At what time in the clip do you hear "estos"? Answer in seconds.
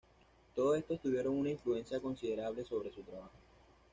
0.79-0.99